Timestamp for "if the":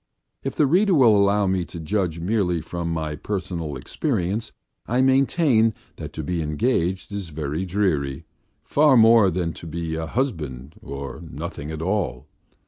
0.43-0.65